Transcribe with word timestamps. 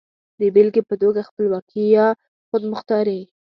د 0.39 0.41
بېلګې 0.55 0.81
په 0.89 0.95
توګه 1.01 1.21
خپلواکي 1.29 1.83
يا 1.95 2.07
خودمختاري. 2.49 3.19